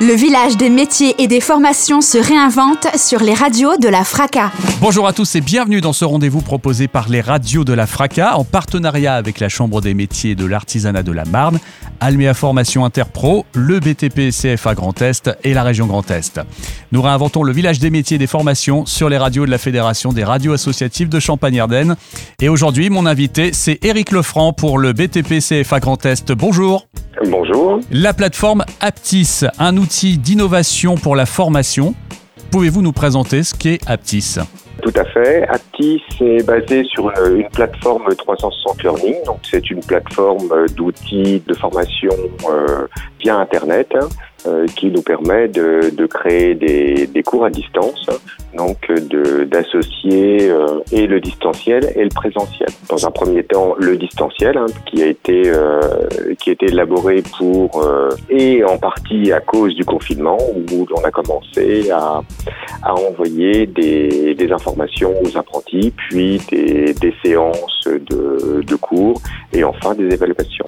[0.00, 4.52] Le village des métiers et des formations se réinvente sur les radios de la FRACA.
[4.80, 8.36] Bonjour à tous et bienvenue dans ce rendez-vous proposé par les radios de la FRACA
[8.36, 11.58] en partenariat avec la Chambre des métiers de l'artisanat de la Marne,
[11.98, 16.40] Almea Formation Interpro, le BTP CFA Grand Est et la région Grand Est.
[16.92, 20.12] Nous réinventons le village des métiers et des formations sur les radios de la Fédération
[20.12, 21.96] des radios associatives de Champagne-Ardenne.
[22.40, 26.30] Et aujourd'hui, mon invité, c'est Éric Lefranc pour le BTP CFA Grand Est.
[26.30, 26.87] Bonjour.
[27.26, 27.80] Bonjour.
[27.90, 31.94] La plateforme Aptis, un outil d'innovation pour la formation.
[32.52, 34.36] Pouvez-vous nous présenter ce qu'est Aptis?
[34.82, 35.46] Tout à fait.
[35.48, 39.16] Aptis est basé sur une plateforme 360 Learning.
[39.26, 42.14] Donc, c'est une plateforme d'outils de formation
[42.48, 42.86] euh,
[43.20, 44.06] via Internet euh,
[44.76, 48.08] qui nous permet de, de créer des, des, cours à distance,
[48.54, 48.90] donc
[49.46, 52.68] d'associer euh, et le distanciel et le présentiel.
[52.88, 55.80] Dans un premier temps, le distanciel hein, qui a été euh,
[56.38, 60.38] qui a été élaboré pour euh, et en partie à cause du confinement
[60.72, 62.22] où l'on a commencé à,
[62.82, 69.20] à envoyer des, des, informations aux apprentis, puis des, des séances de, de cours
[69.52, 70.66] et enfin des évaluations.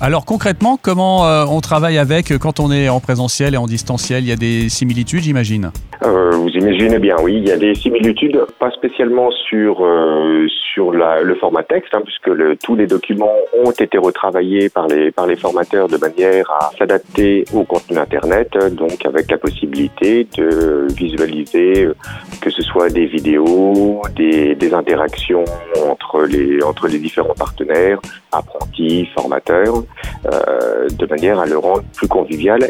[0.00, 4.22] Alors concrètement, comment euh, on travaille avec quand on est en présentiel et en distanciel?
[4.22, 5.72] Il y a des similitudes, j'imagine?
[6.04, 7.38] Euh, Vous imaginez bien, oui.
[7.38, 12.02] Il y a des similitudes, pas spécialement sur euh, sur la, le format texte, hein,
[12.04, 16.48] puisque le, tous les documents ont été retravaillés par les par les formateurs de manière
[16.52, 21.94] à s'adapter au contenu Internet, donc avec la possibilité de visualiser euh,
[22.40, 25.44] que ce soit des vidéos, des, des interactions
[25.90, 27.98] entre les entre les différents partenaires,
[28.30, 29.82] apprentis, formateurs.
[30.26, 32.60] Euh, de manière à le rendre plus convivial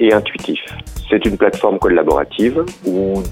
[0.00, 0.60] et intuitif.
[1.08, 3.22] C'est une plateforme collaborative où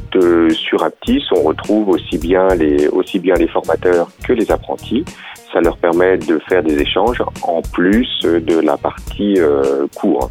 [0.53, 5.05] sur Aptis, on retrouve aussi bien, les, aussi bien les formateurs que les apprentis.
[5.53, 10.31] Ça leur permet de faire des échanges en plus de la partie euh, cours.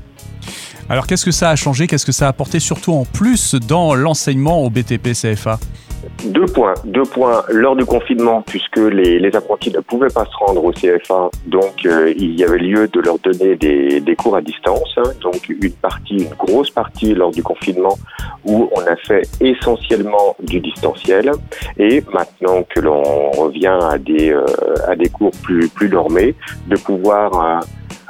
[0.88, 1.88] Alors qu'est-ce que ça a changé?
[1.88, 5.59] Qu'est-ce que ça a apporté surtout en plus dans l'enseignement au BTP CFA
[6.25, 6.73] deux points.
[6.86, 11.30] Deux points lors du confinement, puisque les, apprentis ne pouvaient pas se rendre au CFA,
[11.46, 14.90] donc euh, il y avait lieu de leur donner des, des cours à distance.
[14.97, 15.03] Hein.
[15.22, 17.97] donc une partie, une grosse partie lors du confinement,
[18.46, 21.31] où on a fait essentiellement du distanciel.
[21.78, 24.46] Et maintenant que l'on revient à des, euh,
[24.88, 26.36] à des cours plus, plus normés,
[26.68, 27.59] de pouvoir euh,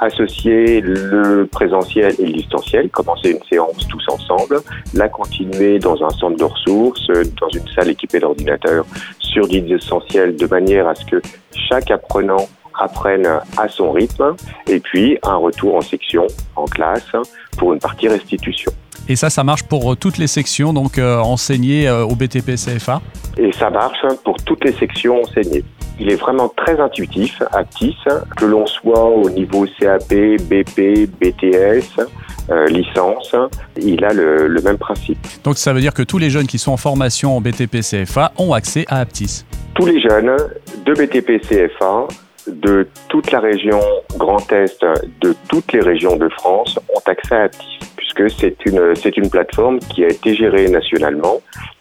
[0.00, 4.60] associer le présentiel et le distanciel, commencer une séance tous ensemble,
[4.94, 7.06] la continuer dans un centre de ressources,
[7.40, 8.86] dans une salle équipée d'ordinateurs
[9.18, 11.22] sur du distanciel de manière à ce que
[11.52, 13.26] chaque apprenant apprenne
[13.58, 14.34] à son rythme
[14.66, 17.12] et puis un retour en section, en classe,
[17.58, 18.72] pour une partie restitution.
[19.08, 23.02] Et ça, ça marche pour toutes les sections donc euh, enseignées euh, au BTP CFA
[23.36, 25.64] Et ça marche pour toutes les sections enseignées.
[26.00, 27.96] Il est vraiment très intuitif, Aptis,
[28.36, 32.00] que l'on soit au niveau CAP, BP, BTS,
[32.50, 33.36] euh, licence,
[33.76, 35.18] il a le, le, même principe.
[35.44, 38.32] Donc ça veut dire que tous les jeunes qui sont en formation en BTP CFA
[38.38, 39.44] ont accès à Aptis
[39.74, 40.34] Tous les jeunes
[40.86, 42.08] de BTP CFA
[42.48, 43.80] de toute la région
[44.16, 44.84] Grand Est,
[45.20, 49.30] de toutes les régions de France ont accès à Aptis puisque c'est une, c'est une
[49.30, 51.40] plateforme qui a été gérée nationalement,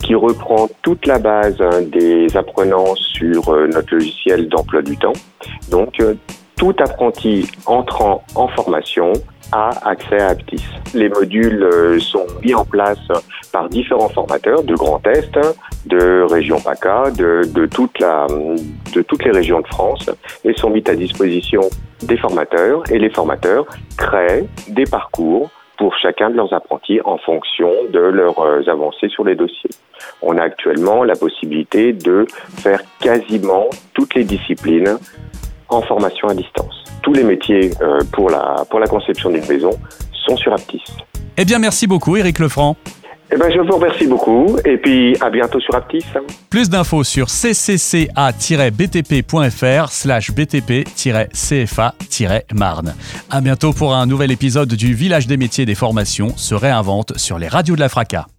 [0.09, 5.13] qui reprend toute la base hein, des apprenants sur euh, notre logiciel d'emploi du temps.
[5.69, 6.15] Donc, euh,
[6.57, 9.13] tout apprenti entrant en formation
[9.51, 10.65] a accès à Aptis.
[10.95, 13.07] Les modules euh, sont mis en place
[13.51, 15.37] par différents formateurs de Grand Est,
[15.85, 20.09] de région PACA, de, de toutes les régions de France
[20.43, 21.61] et sont mis à disposition
[22.01, 27.71] des formateurs et les formateurs créent des parcours pour chacun de leurs apprentis en fonction
[27.91, 29.69] de leurs euh, avancées sur les dossiers.
[30.21, 34.97] On a actuellement la possibilité de faire quasiment toutes les disciplines
[35.69, 36.83] en formation à distance.
[37.01, 39.71] Tous les métiers euh, pour, la, pour la conception d'une maison
[40.27, 40.83] sont sur Aptis.
[41.37, 42.75] Eh bien, merci beaucoup, Éric Lefranc.
[43.31, 46.03] Eh ben, je vous remercie beaucoup et puis à bientôt sur Aptis.
[46.49, 48.11] Plus d'infos sur ccca-btp.fr
[49.91, 51.35] slash btp-cfa-marne.
[53.29, 57.37] À bientôt pour un nouvel épisode du Village des métiers des formations se réinvente sur
[57.37, 58.29] les radios de la FRACA.